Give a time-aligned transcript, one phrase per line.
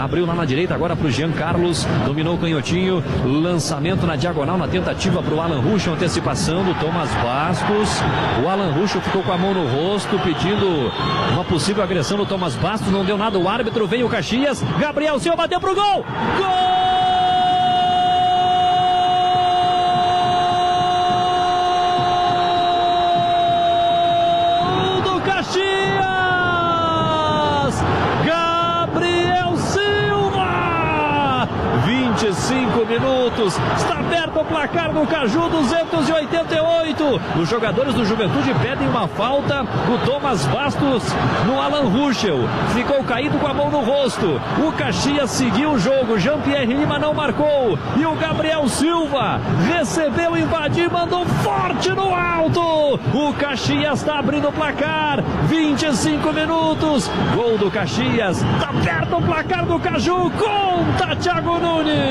[0.00, 1.84] Abriu lá na direita agora para o Jean Carlos.
[2.06, 3.04] Dominou o canhotinho.
[3.22, 5.92] Lançamento na diagonal na tentativa para o Alan Ruschel.
[5.92, 8.00] Antecipação do Thomas Bastos.
[8.42, 10.90] O Alan Ruschel ficou com a mão no rosto pedindo
[11.32, 12.90] uma possível agressão do Thomas Bastos.
[12.90, 13.38] Não deu nada.
[13.38, 14.62] O árbitro vem o Caxias.
[14.78, 16.06] Gabriel Silva bateu pro gol.
[16.38, 16.79] Gol!
[32.20, 33.58] 25 minutos.
[33.78, 37.20] Está aberto o placar do Caju 288.
[37.40, 41.02] Os jogadores do Juventude pedem uma falta do Thomas Bastos
[41.46, 42.40] no Alan Ruschel.
[42.74, 44.38] Ficou caído com a mão no rosto.
[44.62, 46.18] O Caxias seguiu o jogo.
[46.18, 47.78] Jean-Pierre Lima não marcou.
[47.96, 53.00] E o Gabriel Silva recebeu, invadiu, mandou forte no alto.
[53.14, 55.22] O Caxias está abrindo o placar.
[55.48, 57.10] 25 minutos.
[57.34, 58.42] Gol do Caxias.
[58.42, 60.30] Está aberto o placar do Caju.
[60.32, 62.09] Conta Thiago Nunes.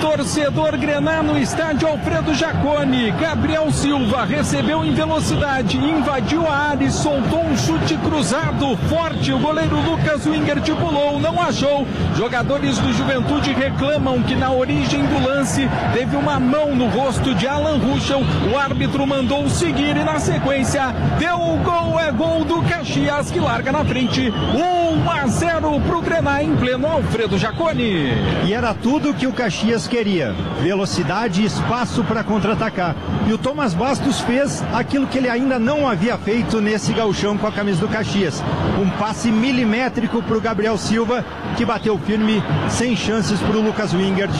[0.00, 3.10] Torcedor Grená no estádio Alfredo Jacone.
[3.12, 9.32] Gabriel Silva recebeu em velocidade, invadiu a área e soltou um chute cruzado forte.
[9.32, 11.86] O goleiro Lucas Wingert pulou, não achou.
[12.16, 17.46] Jogadores do Juventude reclamam que na origem do lance teve uma mão no rosto de
[17.46, 18.22] Alan Ruschel.
[18.52, 22.00] O árbitro mandou seguir e na sequência deu o gol.
[22.00, 24.30] É gol do Caxias que larga na frente.
[24.30, 28.12] 1 a 0 pro Grená em pleno Alfredo Jacone.
[28.46, 32.94] E era tudo que o Caxias queria: velocidade e espaço para contra-atacar.
[33.26, 37.46] E o Thomas Bastos fez aquilo que ele ainda não havia feito nesse gauchão com
[37.46, 38.42] a camisa do Caxias.
[38.80, 41.24] Um passe milimétrico para o Gabriel Silva,
[41.56, 44.32] que bateu firme, sem chances para o Lucas Wingert.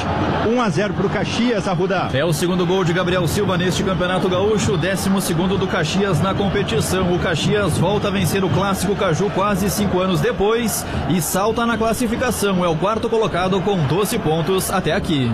[0.48, 2.10] 1 a 0 para o Caxias, Arruda.
[2.12, 6.34] É o segundo gol de Gabriel Silva neste Campeonato Gaúcho, décimo segundo do Caxias na
[6.34, 7.12] competição.
[7.14, 11.76] O Caxias volta a vencer o clássico Caju quase cinco anos depois e salta na
[11.76, 12.64] classificação.
[12.64, 15.33] É o quarto colocado com 12 pontos até aqui.